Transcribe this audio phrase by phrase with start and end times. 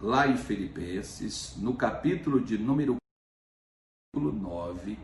[0.00, 2.96] lá em Filipenses, no capítulo de número
[4.14, 4.98] 9,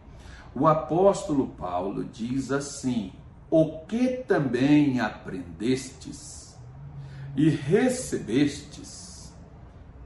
[0.54, 3.12] o apóstolo Paulo diz assim:
[3.50, 6.58] O que também aprendestes
[7.36, 9.34] e recebestes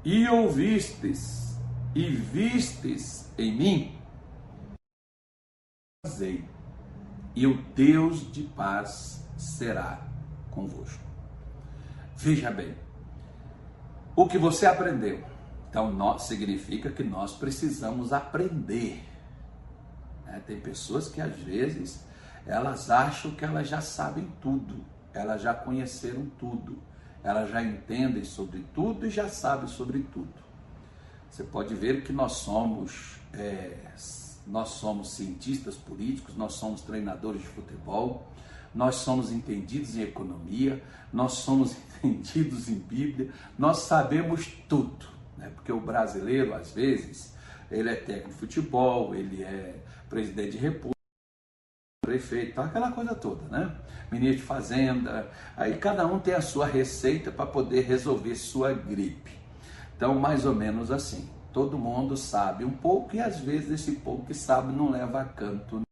[0.04, 1.58] e ouvistes
[1.94, 3.98] e vistes em mim,
[6.04, 6.44] fazei,
[7.34, 10.06] e o Deus de paz será
[10.50, 11.02] convosco.
[12.16, 12.74] Veja bem,
[14.16, 15.22] o que você aprendeu,
[15.68, 19.04] então nós, significa que nós precisamos aprender.
[20.26, 22.04] É, tem pessoas que às vezes
[22.46, 26.78] elas acham que elas já sabem tudo, elas já conheceram tudo,
[27.22, 30.34] elas já entendem sobre tudo e já sabem sobre tudo.
[31.30, 33.76] Você pode ver que nós somos é,
[34.46, 38.26] nós somos cientistas políticos, nós somos treinadores de futebol,
[38.74, 45.06] nós somos entendidos em economia, nós somos entendidos em Bíblia, nós sabemos tudo,
[45.36, 45.50] né?
[45.54, 47.34] porque o brasileiro, às vezes,
[47.70, 49.76] ele é técnico de futebol, ele é
[50.08, 50.90] presidente de república,
[52.04, 53.76] prefeito, aquela coisa toda, né?
[54.10, 59.38] Ministro de Fazenda, aí cada um tem a sua receita para poder resolver sua gripe.
[59.96, 61.28] Então, mais ou menos assim.
[61.52, 65.24] Todo mundo sabe um pouco e às vezes esse pouco que sabe não leva a
[65.24, 65.82] canto.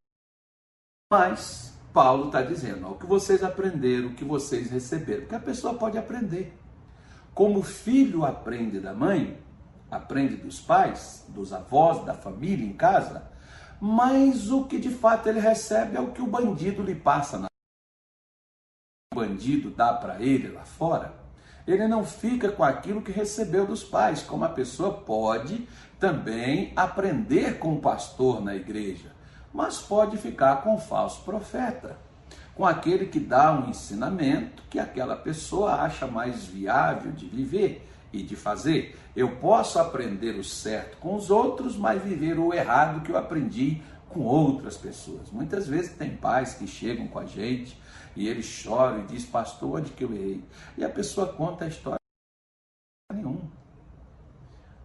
[1.12, 5.40] Mas Paulo está dizendo, ó, o que vocês aprenderam, o que vocês receberam, porque a
[5.40, 6.56] pessoa pode aprender.
[7.34, 9.40] Como o filho aprende da mãe,
[9.90, 13.30] aprende dos pais, dos avós, da família em casa,
[13.80, 17.48] mas o que de fato ele recebe é o que o bandido lhe passa na
[19.12, 21.28] o bandido dá para ele lá fora
[21.68, 25.68] ele não fica com aquilo que recebeu dos pais, como a pessoa pode
[26.00, 29.14] também aprender com o pastor na igreja,
[29.58, 31.98] mas pode ficar com o falso profeta,
[32.54, 38.22] com aquele que dá um ensinamento que aquela pessoa acha mais viável de viver e
[38.22, 38.96] de fazer.
[39.16, 43.82] Eu posso aprender o certo com os outros, mas viver o errado que eu aprendi
[44.08, 45.28] com outras pessoas.
[45.32, 47.76] Muitas vezes tem pais que chegam com a gente
[48.14, 50.44] e eles choram e diz, pastor, onde que eu errei?
[50.76, 51.98] E a pessoa conta a história
[53.12, 53.40] nenhum.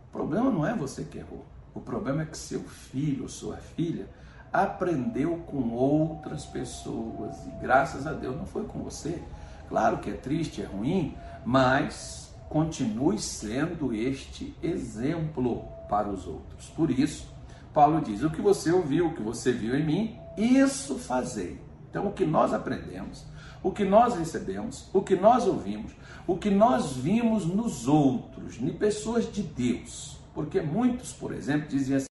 [0.07, 1.45] O problema não é você que errou.
[1.75, 4.09] O problema é que seu filho ou sua filha
[4.53, 9.21] aprendeu com outras pessoas e graças a Deus não foi com você.
[9.67, 16.69] Claro que é triste, é ruim, mas continue sendo este exemplo para os outros.
[16.69, 17.27] Por isso,
[17.73, 21.59] Paulo diz: o que você ouviu, o que você viu em mim, isso fazei.
[21.89, 23.25] Então, o que nós aprendemos,
[23.63, 25.91] o que nós recebemos, o que nós ouvimos,
[26.27, 30.19] o que nós vimos nos outros, em pessoas de Deus.
[30.33, 32.07] Porque muitos, por exemplo, dizem assim: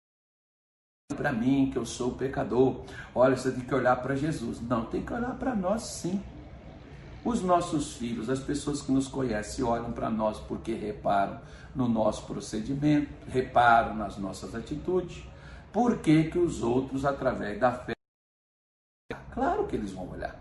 [1.18, 4.62] para mim, que eu sou pecador, olha, você tem que olhar para Jesus.
[4.62, 6.24] Não, tem que olhar para nós sim.
[7.26, 11.42] Os nossos filhos, as pessoas que nos conhecem, olham para nós porque reparam
[11.76, 15.24] no nosso procedimento, reparam nas nossas atitudes.
[15.74, 17.94] Por que, que os outros, através da fé,
[19.34, 20.40] claro que eles vão olhar,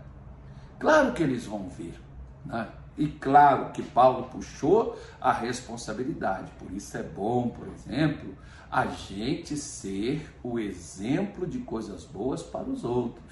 [0.79, 1.99] claro que eles vão ver.
[2.45, 2.67] Né?
[2.97, 8.35] E claro que Paulo puxou a responsabilidade, por isso é bom, por exemplo,
[8.71, 13.23] a gente ser o exemplo de coisas boas para os outros,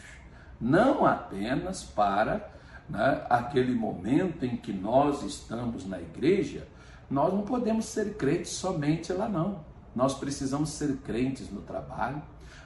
[0.61, 2.47] não apenas para
[2.87, 6.67] né, aquele momento em que nós estamos na igreja,
[7.09, 9.63] nós não podemos ser crentes somente lá, não.
[9.95, 12.21] Nós precisamos ser crentes no trabalho,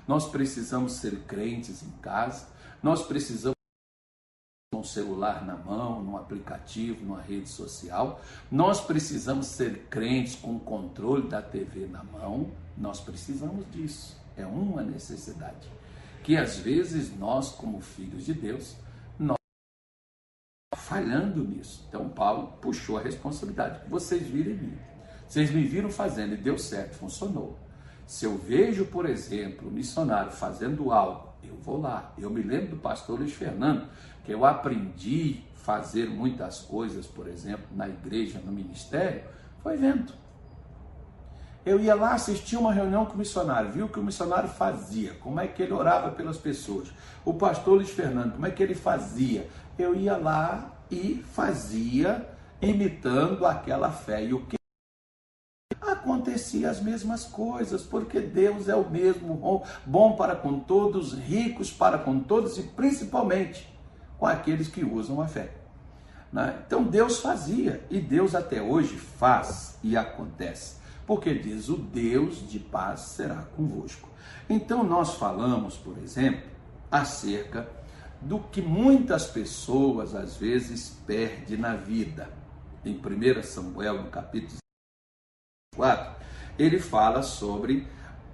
[0.08, 2.48] nós precisamos ser crentes em casa,
[2.82, 3.59] nós precisamos
[4.80, 8.22] um celular na mão, num aplicativo, numa rede social.
[8.52, 12.50] Nós precisamos ser crentes com o controle da TV na mão.
[12.78, 14.18] Nós precisamos disso.
[14.38, 15.80] É uma necessidade
[16.24, 18.76] que às vezes nós, como filhos de Deus,
[19.18, 19.38] nós
[20.76, 21.86] falhando nisso.
[21.88, 23.82] Então Paulo puxou a responsabilidade.
[23.90, 24.78] Vocês viram em mim.
[25.28, 27.58] Vocês me viram fazendo e deu certo, funcionou.
[28.06, 32.14] Se eu vejo, por exemplo, um missionário fazendo algo, eu vou lá.
[32.18, 33.88] Eu me lembro do pastor Luiz Fernando,
[34.30, 39.24] que eu aprendi a fazer muitas coisas, por exemplo, na igreja, no ministério,
[39.64, 40.14] foi vendo.
[41.66, 45.16] Eu ia lá assistir uma reunião com o missionário, viu o que o missionário fazia,
[45.16, 46.94] como é que ele orava pelas pessoas.
[47.26, 49.50] O pastor Luiz Fernando, como é que ele fazia?
[49.80, 52.30] Eu ia lá e fazia
[52.62, 54.24] imitando aquela fé.
[54.24, 54.58] E o que
[55.82, 61.98] acontecia as mesmas coisas, porque Deus é o mesmo, bom para com todos, ricos para
[61.98, 63.79] com todos e principalmente
[64.20, 65.52] com aqueles que usam a fé.
[66.32, 66.62] Né?
[66.68, 70.76] Então Deus fazia e Deus até hoje faz e acontece,
[71.08, 74.10] porque diz: o Deus de paz será convosco.
[74.48, 76.48] Então nós falamos, por exemplo,
[76.92, 77.68] acerca
[78.22, 82.30] do que muitas pessoas às vezes perdem na vida.
[82.84, 84.58] Em 1 Samuel, no capítulo
[85.74, 86.16] 24,
[86.58, 87.88] ele fala sobre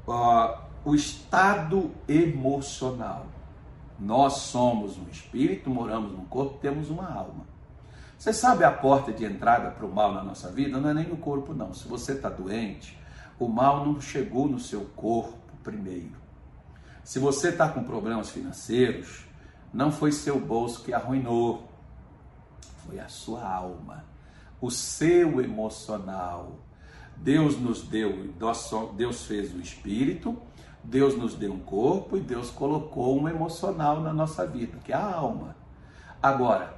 [0.07, 3.27] uh, o estado emocional.
[3.99, 7.45] Nós somos um espírito, moramos num corpo, temos uma alma.
[8.17, 10.79] Você sabe a porta de entrada para o mal na nossa vida?
[10.79, 11.73] Não é nem no corpo, não.
[11.73, 12.97] Se você está doente,
[13.39, 16.15] o mal não chegou no seu corpo primeiro.
[17.03, 19.25] Se você está com problemas financeiros,
[19.73, 21.69] não foi seu bolso que arruinou,
[22.87, 24.05] foi a sua alma,
[24.59, 26.59] o seu emocional.
[27.17, 28.33] Deus nos deu,
[28.95, 30.37] Deus fez o espírito,
[30.85, 34.95] Deus nos deu um corpo e Deus colocou um emocional na nossa vida, que é
[34.95, 35.55] a alma.
[36.21, 36.75] Agora,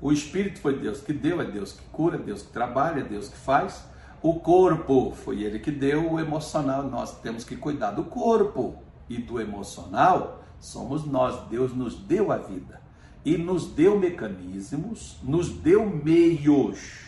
[0.00, 3.04] o espírito foi Deus que deu, é Deus que cura, é Deus que trabalha, é
[3.04, 3.86] Deus que faz.
[4.22, 8.76] O corpo foi ele que deu, o emocional nós temos que cuidar do corpo
[9.08, 11.46] e do emocional somos nós.
[11.48, 12.80] Deus nos deu a vida
[13.24, 17.04] e nos deu mecanismos, nos deu meios.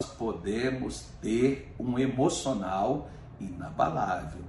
[0.00, 4.44] Nós podemos ter um emocional inabalável.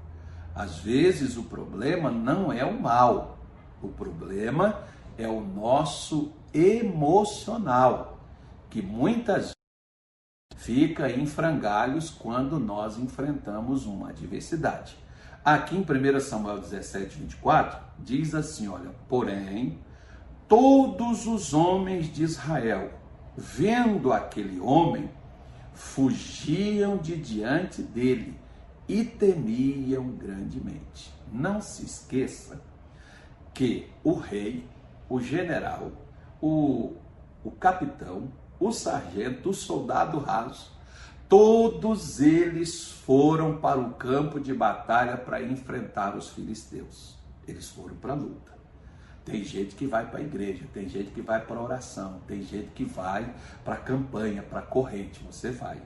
[0.53, 3.37] Às vezes o problema não é o mal,
[3.81, 4.83] o problema
[5.17, 8.19] é o nosso emocional,
[8.69, 9.51] que muitas
[10.55, 14.97] fica em frangalhos quando nós enfrentamos uma adversidade.
[15.43, 19.79] Aqui em 1 Samuel 17, 24, diz assim: olha, porém,
[20.47, 22.91] todos os homens de Israel,
[23.37, 25.09] vendo aquele homem,
[25.73, 28.37] fugiam de diante dele
[28.89, 31.13] e temiam grandemente.
[31.31, 32.59] Não se esqueça
[33.53, 34.67] que o rei,
[35.07, 35.91] o general,
[36.41, 36.95] o,
[37.43, 40.71] o capitão, o sargento, o soldado raso,
[41.29, 47.15] todos eles foram para o campo de batalha para enfrentar os filisteus.
[47.47, 48.57] Eles foram para a luta.
[49.23, 52.69] Tem gente que vai para a igreja, tem gente que vai para oração, tem gente
[52.71, 53.31] que vai
[53.63, 55.79] para a campanha, para a corrente, você vai.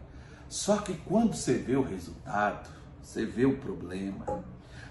[0.48, 2.70] Só que quando você vê o resultado,
[3.04, 4.44] você vê o problema,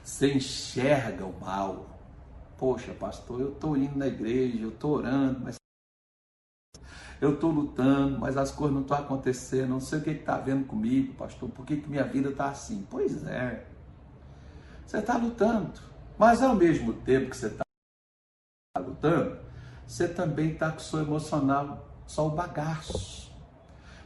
[0.05, 1.87] você enxerga o mal.
[2.59, 5.57] Poxa, pastor, eu estou indo na igreja, eu estou orando, mas
[7.21, 10.67] eu estou lutando, mas as coisas não estão acontecendo, não sei o que está vendo
[10.67, 12.87] comigo, pastor, por que, que minha vida está assim?
[12.91, 13.67] Pois é,
[14.87, 15.81] você está lutando,
[16.19, 17.65] mas ao mesmo tempo que você está
[18.79, 19.39] lutando,
[19.87, 23.33] você também está com o seu emocional só o bagaço.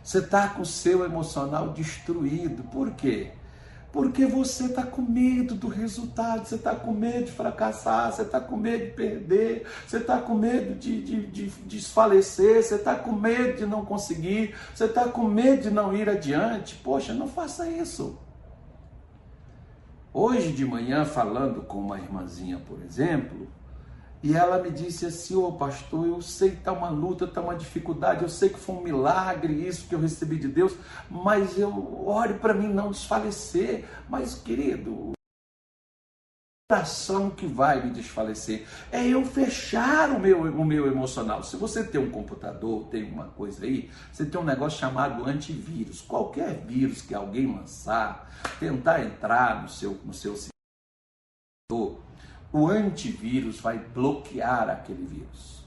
[0.02, 2.62] Você está com o seu emocional destruído.
[2.64, 3.32] Por quê?
[3.92, 8.40] Porque você está com medo do resultado, você está com medo de fracassar, você está
[8.40, 12.94] com medo de perder, você está com medo de, de, de, de desfalecer, você está
[12.94, 16.74] com medo de não conseguir, você está com medo de não ir adiante.
[16.76, 18.18] Poxa, não faça isso.
[20.12, 23.48] Hoje de manhã, falando com uma irmãzinha, por exemplo,
[24.26, 27.40] e ela me disse assim: Ô oh, pastor, eu sei que está uma luta, está
[27.40, 30.74] uma dificuldade, eu sei que foi um milagre isso que eu recebi de Deus,
[31.08, 33.84] mas eu ore para mim não desfalecer.
[34.08, 35.12] Mas, querido,
[36.68, 41.44] oração que vai me desfalecer é eu fechar o meu, o meu emocional.
[41.44, 46.00] Se você tem um computador, tem uma coisa aí, você tem um negócio chamado antivírus.
[46.00, 48.28] Qualquer vírus que alguém lançar,
[48.58, 50.34] tentar entrar no seu, no seu
[52.56, 55.62] o antivírus vai bloquear aquele vírus.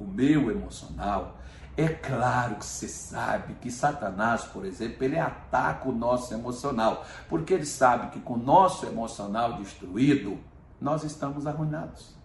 [0.00, 1.38] O meu emocional,
[1.76, 7.54] é claro que você sabe que Satanás, por exemplo, ele ataca o nosso emocional, porque
[7.54, 10.40] ele sabe que com o nosso emocional destruído,
[10.80, 12.16] nós estamos arruinados.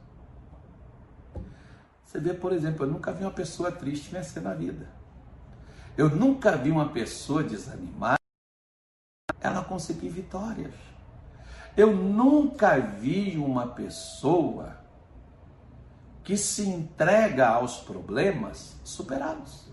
[2.04, 4.90] Você vê, por exemplo, eu nunca vi uma pessoa triste vencer na vida.
[5.96, 8.18] Eu nunca vi uma pessoa desanimada
[9.40, 10.74] ela conseguir vitórias.
[11.78, 14.84] Eu nunca vi uma pessoa
[16.24, 19.68] que se entrega aos problemas superados.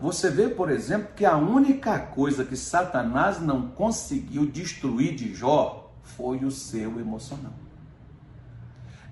[0.00, 5.92] Você vê, por exemplo, que a única coisa que Satanás não conseguiu destruir de Jó
[6.02, 7.54] foi o seu emocional.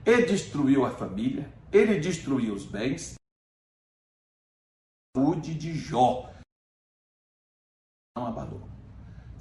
[0.06, 3.14] Ele destruiu a família, ele destruiu os bens.
[5.16, 6.32] A saúde de Jó
[8.16, 8.71] não abalou.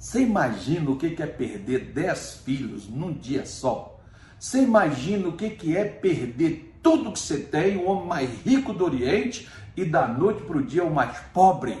[0.02, 4.00] Você imagina o que é perder dez filhos num dia só?
[4.36, 8.84] Você imagina o que é perder tudo que você tem, o homem mais rico do
[8.84, 11.78] Oriente, e da noite para o dia o mais pobre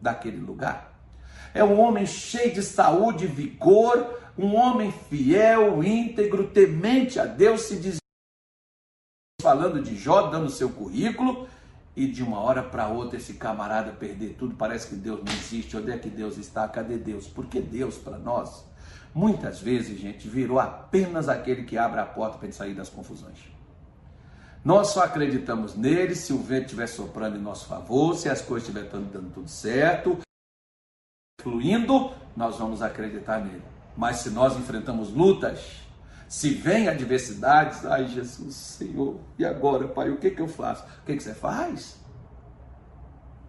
[0.00, 0.96] daquele lugar?
[1.52, 7.62] É um homem cheio de saúde e vigor, um homem fiel, íntegro, temente a Deus,
[7.62, 7.96] se diz
[9.42, 11.48] falando de Jó, dando seu currículo,
[11.96, 15.76] e de uma hora para outra esse camarada perder tudo, parece que Deus não existe.
[15.76, 16.68] Onde é que Deus está?
[16.68, 17.26] Cadê Deus?
[17.26, 18.66] Porque Deus para nós,
[19.14, 23.38] muitas vezes, gente, virou apenas aquele que abre a porta para sair das confusões.
[24.62, 28.68] Nós só acreditamos nele se o vento estiver soprando em nosso favor, se as coisas
[28.68, 30.18] estiverem dando tudo certo,
[31.40, 33.62] fluindo, nós vamos acreditar nele.
[33.96, 35.85] Mas se nós enfrentamos lutas,
[36.28, 40.84] se vem adversidades, ai Jesus, Senhor, e agora, Pai, o que, que eu faço?
[41.02, 41.96] O que, que você faz?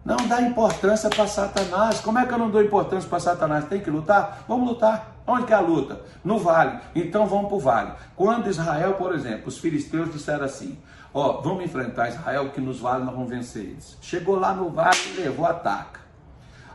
[0.04, 2.00] Não dá importância para Satanás.
[2.00, 3.66] Como é que eu não dou importância para Satanás?
[3.66, 4.44] Tem que lutar?
[4.48, 5.16] Vamos lutar.
[5.26, 6.00] Onde que é a luta?
[6.24, 6.80] No vale.
[6.94, 7.92] Então vamos para o vale.
[8.16, 10.78] Quando Israel, por exemplo, os filisteus disseram assim:
[11.12, 13.98] Ó, vamos enfrentar Israel, que nos vales nós vamos vencer eles.
[14.00, 16.00] Chegou lá no vale e levou ataca.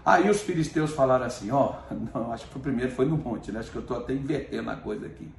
[0.05, 1.75] Aí os filisteus falaram assim: Ó,
[2.13, 3.59] não, acho que o primeiro foi no monte, né?
[3.59, 5.29] Acho que eu estou até invertendo a coisa aqui.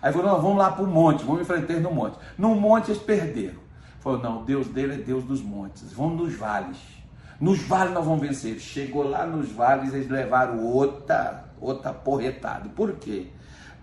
[0.00, 2.18] Aí falou: Não, vamos lá para o monte, vamos enfrentar no monte.
[2.38, 3.60] No monte eles perderam.
[4.00, 6.78] Falou: Não, Deus dele é Deus dos montes, vamos nos vales.
[7.40, 8.60] Nos vales nós vamos vencer.
[8.60, 12.68] Chegou lá nos vales, eles levaram outra, outra porretada.
[12.68, 13.30] Por quê?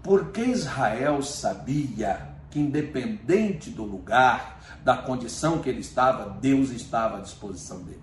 [0.02, 7.20] Porque Israel sabia que, independente do lugar, da condição que ele estava, Deus estava à
[7.20, 8.00] disposição deles.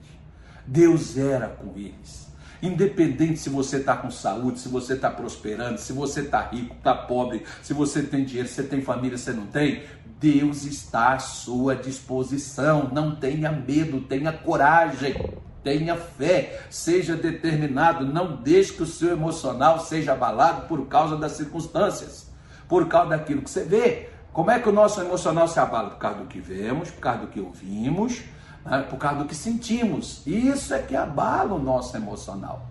[0.66, 2.25] Deus era com eles.
[2.66, 6.94] Independente se você está com saúde, se você está prosperando, se você está rico, está
[6.94, 9.84] pobre, se você tem dinheiro, se tem família, se não tem,
[10.18, 12.90] Deus está à sua disposição.
[12.92, 15.14] Não tenha medo, tenha coragem.
[15.62, 21.32] Tenha fé, seja determinado, não deixe que o seu emocional seja abalado por causa das
[21.32, 22.30] circunstâncias,
[22.68, 24.08] por causa daquilo que você vê.
[24.32, 25.90] Como é que o nosso emocional se abala?
[25.90, 28.22] Por causa do que vemos, por causa do que ouvimos,
[28.66, 28.86] né?
[28.88, 30.26] por causa do que sentimos.
[30.26, 32.66] Isso é que abala o nosso emocional.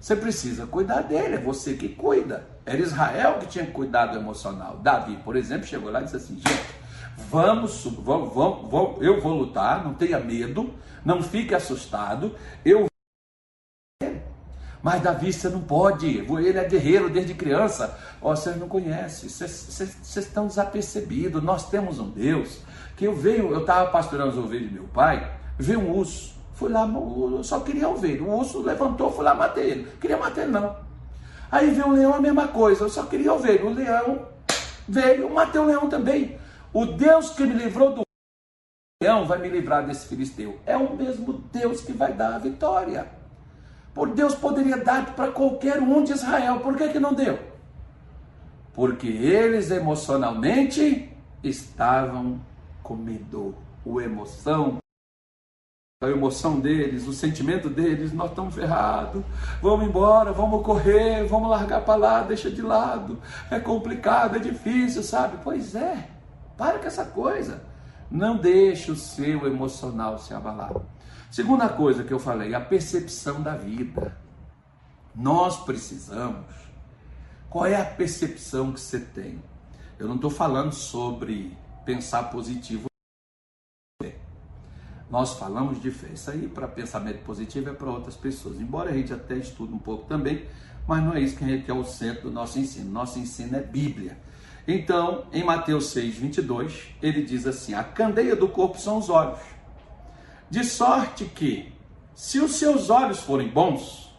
[0.00, 2.46] Você precisa cuidar dele, é você que cuida.
[2.64, 4.78] Era Israel que tinha que cuidar do emocional.
[4.78, 6.66] Davi, por exemplo, chegou lá e disse assim: gente,
[7.28, 10.72] vamos, vamos, vamos, vamos eu vou lutar, não tenha medo,
[11.04, 12.34] não fique assustado,
[12.64, 12.86] eu
[14.82, 17.98] mas Davi, você não pode, ele é guerreiro desde criança.
[18.22, 21.42] Ó, vocês não conhecem, vocês estão desapercebidos.
[21.42, 22.60] Nós temos um Deus
[22.96, 26.70] que eu veio, eu estava pastorando as ovelhas de meu pai, veio um urso, fui
[26.70, 28.22] lá, eu só queria ovelha.
[28.22, 29.88] O urso levantou, fui lá matei ele.
[30.00, 30.76] Queria matar ele, não.
[31.50, 33.64] Aí veio um leão, a mesma coisa, eu só queria ovelha.
[33.64, 34.26] O leão
[34.88, 36.38] veio, matei o leão também.
[36.72, 38.02] O Deus que me livrou do
[39.02, 40.58] leão vai me livrar desse filisteu.
[40.66, 43.17] É o mesmo Deus que vai dar a vitória.
[43.98, 46.60] Por Deus poderia dar para qualquer um de Israel.
[46.60, 47.36] Por que, que não deu?
[48.72, 51.12] Porque eles emocionalmente
[51.42, 52.40] estavam
[52.80, 53.56] com medo.
[53.84, 54.78] O emoção,
[56.00, 59.24] a emoção deles, o sentimento deles, nós estamos ferrados.
[59.60, 63.18] Vamos embora, vamos correr, vamos largar para lá, deixa de lado.
[63.50, 65.38] É complicado, é difícil, sabe?
[65.42, 66.08] Pois é.
[66.56, 67.64] Para com essa coisa.
[68.08, 70.70] Não deixe o seu emocional se abalar.
[71.30, 74.16] Segunda coisa que eu falei, a percepção da vida.
[75.14, 76.46] Nós precisamos.
[77.50, 79.42] Qual é a percepção que você tem?
[79.98, 82.86] Eu não estou falando sobre pensar positivo.
[85.10, 86.08] Nós falamos de fé.
[86.12, 88.60] Isso aí para pensamento positivo é para outras pessoas.
[88.60, 90.46] Embora a gente até estude um pouco também,
[90.86, 92.90] mas não é isso que é o centro do nosso ensino.
[92.90, 94.18] Nosso ensino é Bíblia.
[94.66, 99.38] Então, em Mateus 6, 22, ele diz assim: A candeia do corpo são os olhos.
[100.50, 101.72] De sorte que,
[102.14, 104.16] se os seus olhos forem bons,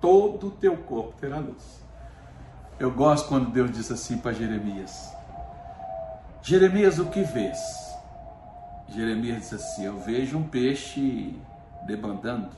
[0.00, 1.82] todo o teu corpo terá luz.
[2.78, 5.12] Eu gosto quando Deus diz assim para Jeremias:
[6.42, 7.58] Jeremias, o que vês?
[8.88, 11.34] Jeremias diz assim: Eu vejo um peixe
[11.86, 12.50] debandando,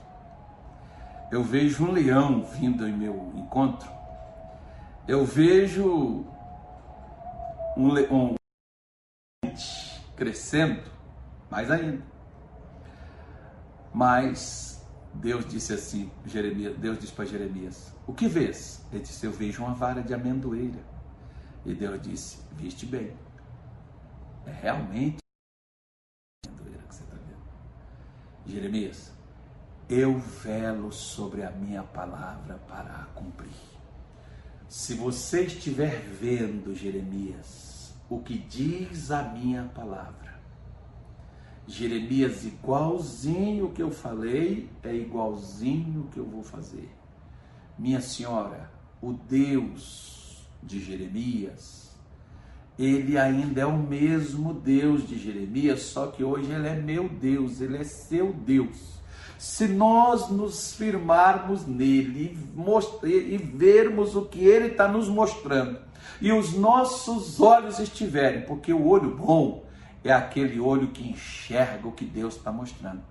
[1.30, 3.90] eu vejo um leão vindo em meu encontro,
[5.06, 6.26] eu vejo
[7.76, 8.34] um, um
[10.16, 10.82] crescendo,
[11.48, 12.02] mais ainda.
[13.92, 18.84] Mas Deus disse assim, Jeremias, Deus disse para Jeremias: O que vês?
[18.92, 20.82] Ele disse: Eu vejo uma vara de amendoeira.
[21.64, 23.12] E Deus disse: Viste bem.
[24.46, 25.18] É realmente
[26.46, 27.42] amendoeira que você está vendo.
[28.46, 29.12] Jeremias,
[29.88, 33.50] eu velo sobre a minha palavra para a cumprir.
[34.68, 40.29] Se você estiver vendo, Jeremias, o que diz a minha palavra,
[41.70, 46.88] Jeremias, igualzinho o que eu falei, é igualzinho o que eu vou fazer.
[47.78, 51.96] Minha senhora, o Deus de Jeremias,
[52.78, 57.60] ele ainda é o mesmo Deus de Jeremias, só que hoje ele é meu Deus,
[57.60, 59.00] ele é seu Deus
[59.40, 62.38] se nós nos firmarmos nele
[63.04, 65.78] e, vermos o que ele está nos mostrando,
[66.20, 69.64] e os nossos olhos estiverem, porque o olho bom
[70.02, 73.02] é aquele olho que enxerga o que Deus está mostrando.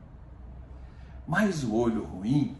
[1.28, 2.58] Mas o olho ruim,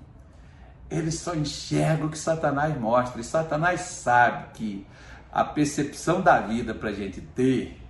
[0.90, 3.20] ele só enxerga o que Satanás mostra.
[3.20, 4.88] E Satanás sabe que
[5.32, 7.82] a percepção da vida para a gente ter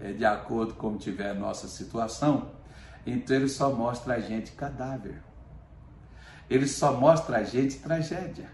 [0.00, 2.50] é de acordo com como tiver a nossa situação.
[3.06, 5.22] Então ele só mostra a gente cadáver.
[6.48, 8.48] ele só mostra a gente tragédia.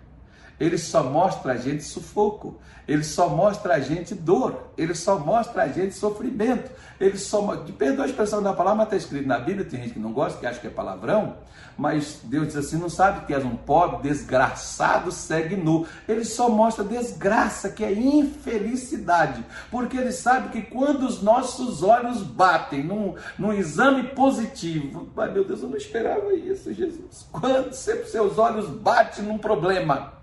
[0.60, 5.62] Ele só mostra a gente sufoco, ele só mostra a gente dor, ele só mostra
[5.62, 7.40] a gente sofrimento, ele só.
[7.78, 10.38] Perdoa a expressão da palavra, mas está escrito na Bíblia, tem gente que não gosta,
[10.38, 11.36] que acha que é palavrão,
[11.78, 15.86] mas Deus diz assim: não sabe que és um pobre, desgraçado, segue nu.
[16.06, 22.22] Ele só mostra desgraça, que é infelicidade, porque ele sabe que quando os nossos olhos
[22.22, 27.26] batem num, num exame positivo, ai meu Deus, eu não esperava isso, Jesus.
[27.32, 30.19] Quando seus olhos batem num problema,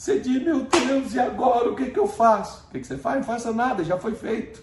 [0.00, 2.64] você diz, meu Deus, e agora o que, que eu faço?
[2.66, 3.18] O que, que você faz?
[3.18, 4.62] Não faça nada, já foi feito.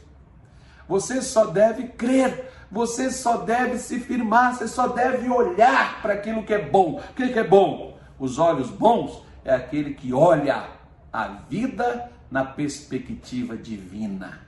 [0.87, 6.43] Você só deve crer, você só deve se firmar, você só deve olhar para aquilo
[6.43, 6.99] que é bom.
[7.11, 7.99] O que, que é bom?
[8.17, 10.71] Os olhos bons é aquele que olha
[11.13, 14.39] a vida na perspectiva divina.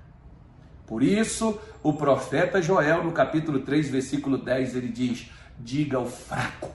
[0.88, 5.29] Por isso, o profeta Joel, no capítulo 3, versículo 10, ele diz:
[5.60, 6.72] Diga ao fraco,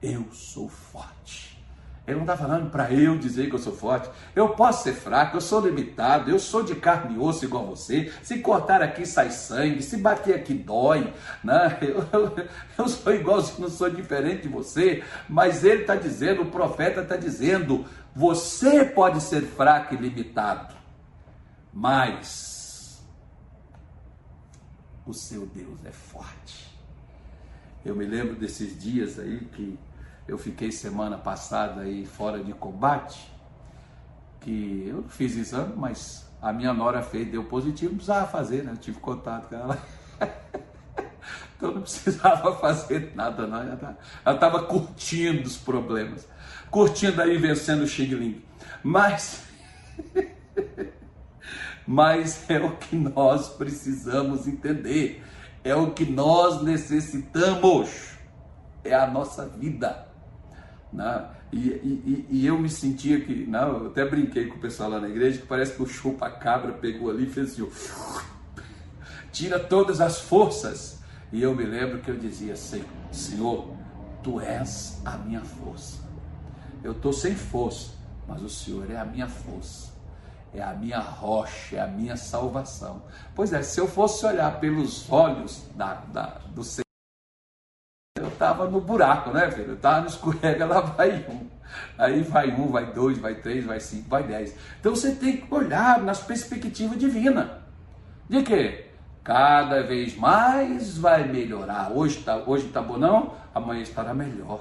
[0.00, 1.53] eu sou forte.
[2.06, 4.10] Ele não está falando para eu dizer que eu sou forte.
[4.36, 8.12] Eu posso ser fraco, eu sou limitado, eu sou de carne e osso igual você.
[8.22, 11.12] Se cortar aqui sai sangue, se bater aqui dói.
[11.42, 11.78] Né?
[11.80, 15.02] Eu, eu, eu sou não sou diferente de você.
[15.28, 20.74] Mas ele está dizendo, o profeta está dizendo: você pode ser fraco e limitado,
[21.72, 23.02] mas
[25.06, 26.72] o seu Deus é forte.
[27.84, 29.78] Eu me lembro desses dias aí que
[30.26, 33.30] eu fiquei semana passada aí fora de combate,
[34.40, 38.62] que eu não fiz exame, mas a minha nora fez, deu positivo, não precisava fazer,
[38.64, 38.72] né?
[38.72, 39.78] Eu tive contato com ela.
[41.56, 43.62] então não precisava fazer nada, não.
[43.62, 43.96] Ela
[44.34, 46.28] estava curtindo os problemas,
[46.70, 48.42] curtindo aí vencendo o Xing
[48.82, 49.42] Mas,
[51.86, 55.22] mas é o que nós precisamos entender,
[55.62, 58.18] é o que nós necessitamos,
[58.82, 60.13] é a nossa vida.
[60.94, 61.28] Né?
[61.52, 65.00] E, e, e, eu me sentia que, né, eu até brinquei com o pessoal lá
[65.00, 67.68] na igreja, que parece que o chupa-cabra pegou ali e fez assim,
[69.32, 71.02] tira todas as forças.
[71.32, 73.74] E eu me lembro que eu dizia assim, Senhor,
[74.22, 75.98] Tu és a minha força.
[76.82, 77.90] Eu estou sem força,
[78.26, 79.92] mas o Senhor é a minha força.
[80.54, 83.02] É a minha rocha, é a minha salvação.
[83.34, 86.83] Pois é, se eu fosse olhar pelos olhos da, da, do Senhor,
[88.22, 89.70] estava no buraco, né, filho?
[89.70, 91.48] Eu estava no escorrega, lá vai um.
[91.98, 94.54] Aí vai um, vai dois, vai três, vai cinco, vai dez.
[94.78, 97.50] Então você tem que olhar nas perspectivas divinas.
[98.28, 98.86] De quê?
[99.24, 101.90] Cada vez mais vai melhorar.
[101.90, 103.34] Hoje está hoje tá bom, não?
[103.52, 104.60] Amanhã estará melhor.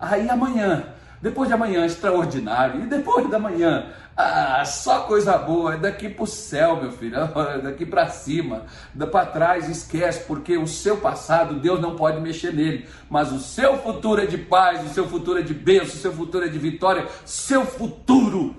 [0.00, 0.92] Aí amanhã,
[1.26, 2.84] depois de amanhã, extraordinário.
[2.84, 7.16] E depois da manhã, ah, só coisa boa, é daqui para o céu, meu filho,
[7.52, 8.64] é daqui para cima,
[9.10, 13.76] para trás esquece, porque o seu passado Deus não pode mexer nele, mas o seu
[13.78, 16.58] futuro é de paz, o seu futuro é de bênção, o seu futuro é de
[16.58, 18.54] vitória, seu futuro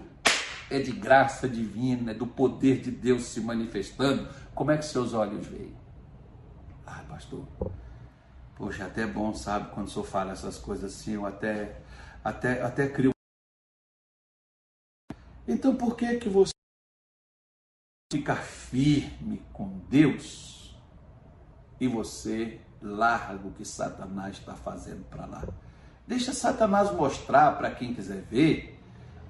[0.70, 4.28] é de graça divina, é do poder de Deus se manifestando.
[4.54, 5.74] Como é que seus olhos veem?
[6.86, 7.46] Ah, pastor,
[8.58, 11.78] poxa, até é bom, sabe, quando o senhor fala essas coisas assim, eu até,
[12.28, 13.12] até, até crio
[15.48, 16.52] então por que que você
[18.12, 20.78] ficar firme com Deus
[21.80, 25.48] e você larga o que Satanás está fazendo para lá?
[26.06, 28.78] Deixa Satanás mostrar para quem quiser ver.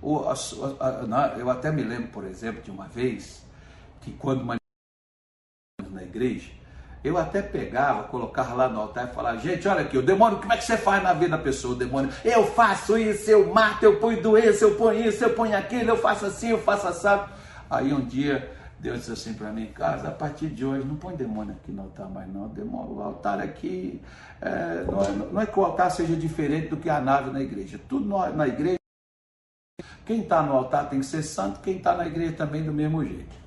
[0.02, 3.46] Eu até me lembro, por exemplo, de uma vez
[4.02, 4.44] que quando
[5.90, 6.52] na igreja,
[7.08, 10.54] eu até pegava, colocava lá no altar e falava, gente, olha aqui, o demônio, como
[10.54, 11.74] é que você faz na vida da pessoa?
[11.74, 15.58] O demônio, eu faço isso, eu mato, eu ponho doença, eu ponho isso, eu ponho
[15.58, 17.32] aquilo, eu faço assim, eu faço assado.
[17.70, 21.16] Aí um dia Deus disse assim para mim casa, a partir de hoje não põe
[21.16, 24.02] demônio aqui no altar mais não, demônio, o altar aqui,
[24.40, 27.42] é, não, é, não, é, que o altar seja diferente do que a nave na
[27.42, 28.78] igreja, tudo na igreja,
[30.06, 33.04] quem está no altar tem que ser santo, quem está na igreja também do mesmo
[33.04, 33.47] jeito.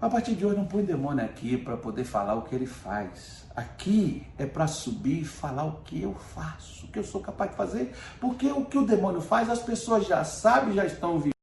[0.00, 3.44] A partir de hoje não põe demônio aqui para poder falar o que ele faz.
[3.54, 7.50] Aqui é para subir e falar o que eu faço, o que eu sou capaz
[7.50, 11.34] de fazer, porque o que o demônio faz as pessoas já sabem, já estão vivendo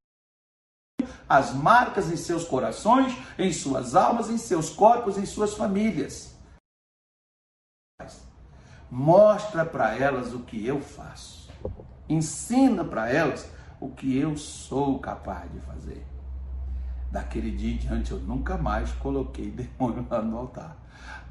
[1.29, 6.35] as marcas em seus corações, em suas almas, em seus corpos, em suas famílias.
[8.89, 11.51] Mostra para elas o que eu faço.
[12.09, 13.47] Ensina para elas
[13.79, 16.16] o que eu sou capaz de fazer.
[17.11, 20.77] Daquele dia em diante eu nunca mais coloquei demônio lá no altar.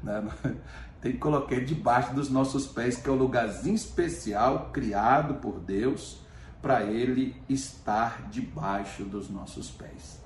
[0.03, 0.23] Né?
[1.01, 5.59] Tem que colocar debaixo dos nossos pés, que é o um lugarzinho especial criado por
[5.59, 6.19] Deus
[6.61, 10.19] para ele estar debaixo dos nossos pés.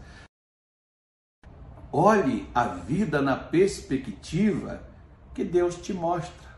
[1.91, 4.81] Olhe a vida na perspectiva
[5.33, 6.49] que Deus te mostra.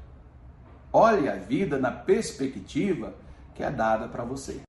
[0.91, 3.15] Olhe a vida na perspectiva
[3.55, 4.53] que é dada para você.
[4.53, 4.63] Vou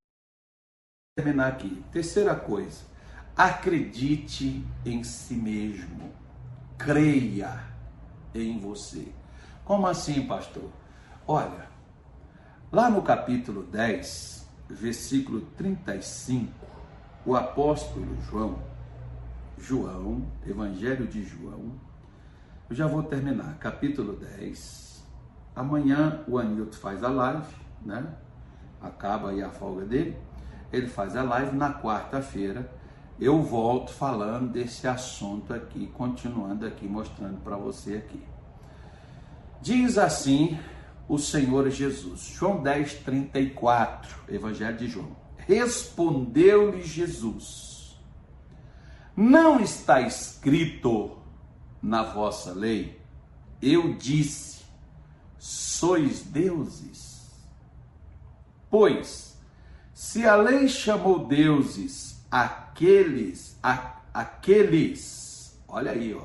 [1.16, 1.84] terminar aqui.
[1.92, 2.80] Terceira coisa,
[3.36, 6.12] acredite em si mesmo.
[6.78, 7.64] Creia
[8.34, 9.08] em você.
[9.64, 10.70] Como assim, pastor?
[11.26, 11.68] Olha,
[12.70, 16.52] lá no capítulo 10, versículo 35,
[17.24, 18.58] o apóstolo João,
[19.56, 21.72] João, Evangelho de João,
[22.68, 25.04] eu já vou terminar, capítulo 10.
[25.54, 28.06] Amanhã o Anilton faz a live, né?
[28.80, 30.16] Acaba aí a folga dele.
[30.72, 32.70] Ele faz a live na quarta-feira.
[33.20, 38.20] Eu volto falando desse assunto aqui, continuando aqui, mostrando para você aqui.
[39.62, 40.58] Diz assim
[41.08, 45.16] o Senhor Jesus, João 10, 34, Evangelho de João.
[45.36, 47.96] Respondeu-lhe Jesus:
[49.16, 51.16] Não está escrito
[51.80, 53.00] na vossa lei,
[53.62, 54.64] eu disse,
[55.38, 57.30] sois deuses.
[58.68, 59.38] Pois,
[59.92, 66.24] se a lei chamou deuses aqueles, a, aqueles, olha aí, ó,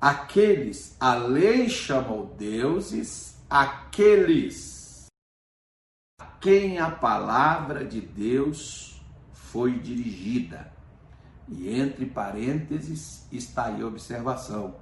[0.00, 5.06] aqueles, a lei chamou deuses aqueles
[6.18, 10.72] a quem a palavra de Deus foi dirigida.
[11.48, 14.76] E entre parênteses está aí a observação.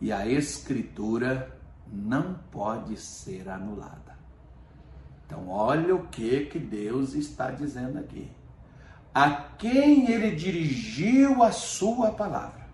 [0.00, 4.18] E a escritura não pode ser anulada.
[5.24, 8.30] Então, olha o que que Deus está dizendo aqui.
[9.14, 12.64] A quem ele dirigiu a sua palavra.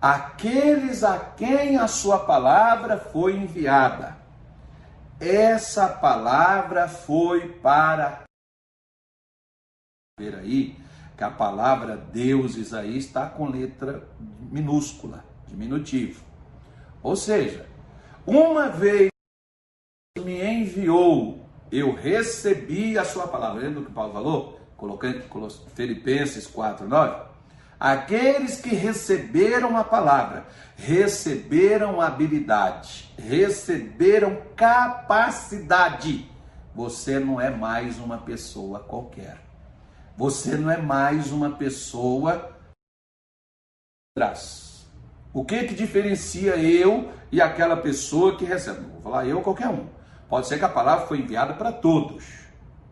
[0.00, 4.16] Aqueles a quem a sua palavra foi enviada.
[5.18, 8.22] Essa palavra foi para
[10.20, 10.78] ver aí
[11.16, 14.06] que a palavra deuses aí está com letra
[14.50, 16.22] minúscula, diminutivo.
[17.02, 17.66] Ou seja,
[18.26, 19.10] uma vez
[20.18, 23.62] me enviou, eu recebi a sua palavra.
[23.62, 24.63] Lembra do que Paulo falou?
[24.76, 25.22] Colocando
[25.74, 27.34] Filipenses 4, 9.
[27.78, 36.30] Aqueles que receberam a palavra, receberam habilidade, receberam capacidade.
[36.74, 39.38] Você não é mais uma pessoa qualquer.
[40.16, 42.56] Você não é mais uma pessoa
[44.16, 44.86] atrás.
[45.32, 48.80] O que que diferencia eu e aquela pessoa que recebe?
[48.92, 49.86] Vou falar eu qualquer um.
[50.28, 52.24] Pode ser que a palavra foi enviada para todos,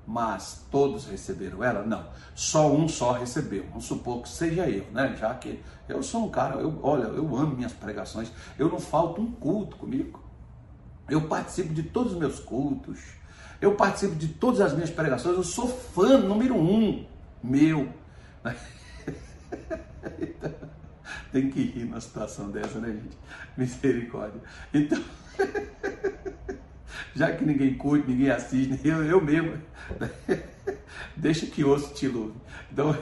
[0.06, 1.84] mas todos receberam ela?
[1.84, 2.04] Não.
[2.34, 3.64] Só um só recebeu.
[3.68, 5.16] Vamos supor que seja eu, né?
[5.18, 8.32] Já que eu sou um cara, eu, olha, eu amo minhas pregações.
[8.58, 10.22] Eu não falto um culto comigo.
[11.08, 13.00] Eu participo de todos os meus cultos.
[13.60, 15.36] Eu participo de todas as minhas pregações.
[15.36, 17.06] Eu sou fã número um
[17.42, 17.88] meu.
[21.32, 23.16] tem que rir numa situação dessa, né, gente?
[23.56, 24.40] Misericórdia.
[24.72, 25.02] Então,
[27.14, 29.60] já que ninguém curte, ninguém assiste, eu, eu mesmo,
[31.16, 32.34] deixa que osso te louve.
[32.70, 32.96] Então,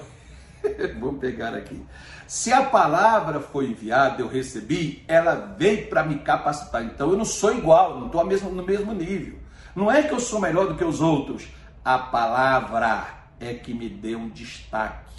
[1.00, 1.80] vamos pegar aqui.
[2.26, 6.84] Se a palavra foi enviada, eu recebi, ela veio para me capacitar.
[6.84, 9.38] Então, eu não sou igual, não estou no mesmo nível.
[9.74, 11.48] Não é que eu sou melhor do que os outros.
[11.84, 13.06] A palavra
[13.40, 15.10] é que me deu um destaque.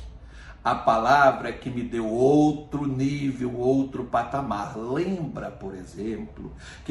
[0.63, 4.77] A palavra é que me deu outro nível, outro patamar.
[4.77, 6.53] Lembra, por exemplo,
[6.85, 6.90] que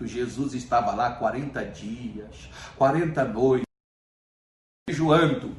[0.00, 3.66] Jesus estava lá 40 dias, 40 noites,
[4.88, 5.54] jejuando.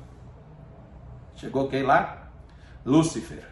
[1.36, 2.32] Chegou quem lá?
[2.86, 3.50] Lúcifer.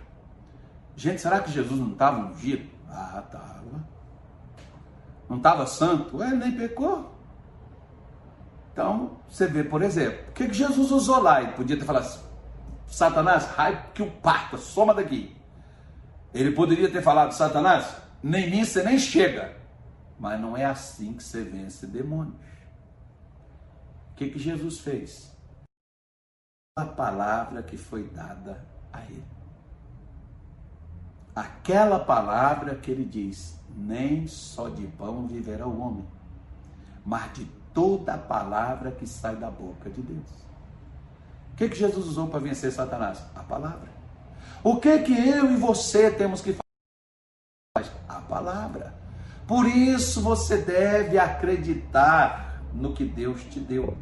[0.96, 2.70] Gente, será que Jesus não estava ungido?
[2.90, 3.64] Ah, estava.
[5.30, 6.18] Não estava santo?
[6.18, 7.12] Ué, nem pecou.
[8.72, 11.42] Então, você vê, por exemplo, o que, que Jesus usou lá?
[11.42, 12.24] Ele podia ter falado assim,
[12.88, 15.36] Satanás, raio que o parta, soma daqui.
[16.34, 19.63] Ele poderia ter falado, Satanás, nem mim você nem chega.
[20.20, 22.36] Mas não é assim que você vence demônios.
[24.12, 25.36] O que, que Jesus fez?
[26.78, 29.26] A palavra que foi dada a ele.
[31.36, 36.08] Aquela palavra que ele diz: nem só de pão viverá o homem,
[37.04, 40.44] mas de toda a palavra que sai da boca de Deus.
[41.52, 43.24] O que, que Jesus usou para vencer Satanás?
[43.36, 43.92] A palavra.
[44.64, 46.56] O que que eu e você temos que
[47.76, 47.92] fazer?
[48.08, 49.03] A palavra.
[49.48, 53.98] Por isso você deve acreditar no que Deus te deu.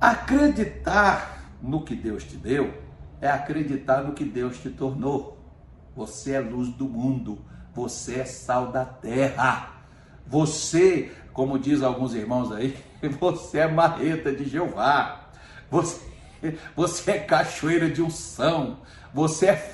[0.00, 2.82] Acreditar no que Deus te deu
[3.20, 5.38] é acreditar no que Deus te tornou.
[5.96, 7.38] Você é luz do mundo,
[7.74, 9.70] você é sal da terra.
[10.26, 12.76] Você como diz alguns irmãos aí,
[13.20, 15.28] você é marreta de Jeová,
[15.68, 16.00] você,
[16.74, 18.78] você é cachoeira de unção,
[19.12, 19.73] você é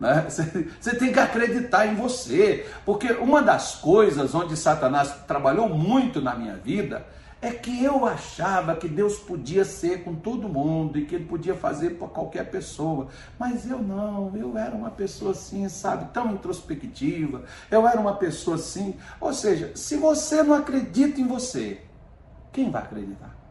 [0.00, 0.26] Né?
[0.28, 6.34] Você tem que acreditar em você, porque uma das coisas onde Satanás trabalhou muito na
[6.34, 7.06] minha vida
[7.40, 11.54] é que eu achava que Deus podia ser com todo mundo e que ele podia
[11.54, 17.42] fazer para qualquer pessoa, mas eu não, eu era uma pessoa assim, sabe, tão introspectiva,
[17.68, 21.80] eu era uma pessoa assim, ou seja, se você não acredita em você,
[22.52, 23.41] quem vai acreditar?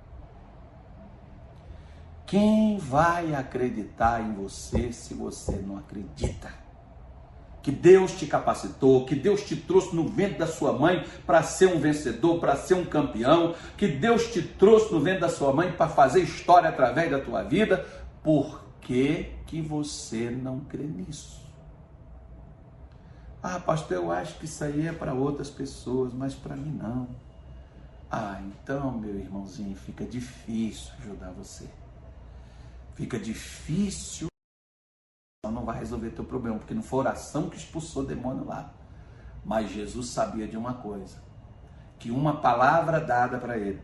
[2.31, 6.49] Quem vai acreditar em você se você não acredita?
[7.61, 11.65] Que Deus te capacitou, que Deus te trouxe no ventre da sua mãe para ser
[11.65, 15.73] um vencedor, para ser um campeão, que Deus te trouxe no ventre da sua mãe
[15.73, 17.85] para fazer história através da tua vida.
[18.23, 21.41] Por que, que você não crê nisso?
[23.43, 27.09] Ah, pastor, eu acho que isso aí é para outras pessoas, mas para mim não.
[28.09, 31.67] Ah, então, meu irmãozinho, fica difícil ajudar você
[33.01, 34.27] fica difícil,
[35.43, 38.71] não vai resolver teu problema, porque não foi oração que expulsou o demônio lá.
[39.43, 41.17] Mas Jesus sabia de uma coisa,
[41.97, 43.81] que uma palavra dada para ele,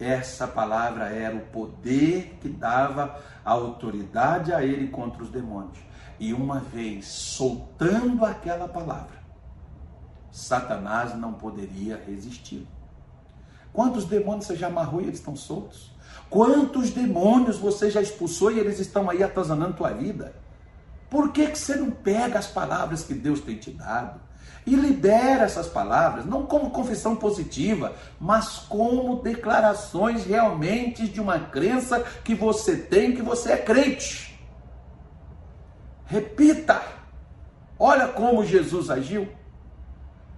[0.00, 5.78] essa palavra era o poder que dava a autoridade a ele contra os demônios.
[6.18, 9.22] E uma vez soltando aquela palavra,
[10.32, 12.66] Satanás não poderia resistir.
[13.72, 15.93] Quantos demônios você já amarrou e eles estão soltos?
[16.34, 20.34] Quantos demônios você já expulsou e eles estão aí atazanando tua vida?
[21.08, 24.20] Por que, que você não pega as palavras que Deus tem te dado
[24.66, 32.00] e libera essas palavras, não como confissão positiva, mas como declarações realmente de uma crença
[32.24, 34.36] que você tem, que você é crente?
[36.04, 36.82] Repita!
[37.78, 39.28] Olha como Jesus agiu.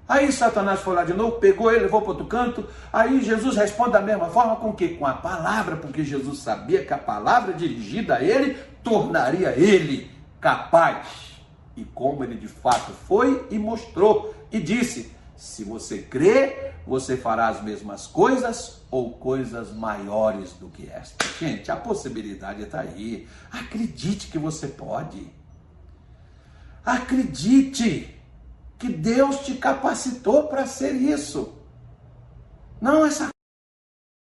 [0.09, 2.69] Aí Satanás foi lá de novo, pegou ele, levou para outro canto.
[2.93, 4.91] Aí Jesus responde da mesma forma com que?
[4.91, 11.35] Com a palavra, porque Jesus sabia que a palavra dirigida a ele tornaria ele capaz.
[11.77, 17.49] E como ele de fato foi e mostrou e disse: se você crê, você fará
[17.49, 21.27] as mesmas coisas ou coisas maiores do que esta.
[21.39, 23.29] Gente, a possibilidade está aí.
[23.51, 25.29] Acredite que você pode.
[26.85, 28.16] Acredite
[28.79, 31.55] que Deus te capacitou para ser isso.
[32.81, 33.29] Não essa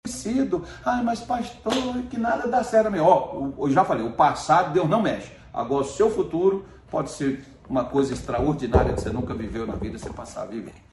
[0.06, 0.64] conhecido.
[0.84, 2.92] Ai, mas pastor, que nada dá certo.
[3.02, 5.32] Ó, eu já falei, o passado Deus não mexe.
[5.54, 9.98] Agora, o seu futuro pode ser uma coisa extraordinária que você nunca viveu na vida,
[9.98, 10.76] você passar a viver.